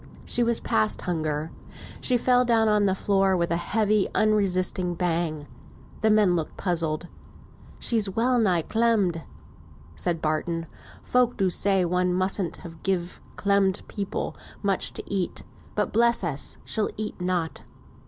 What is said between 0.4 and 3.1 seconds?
was past hunger. She fell down on the